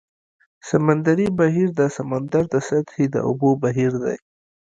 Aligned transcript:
سمندري 0.69 1.27
بهیر 1.39 1.69
د 1.79 1.81
سمندر 1.97 2.43
د 2.53 2.55
سطحې 2.67 3.05
د 3.11 3.15
اوبو 3.27 3.49
بهیر 3.63 3.91
دی. 4.03 4.17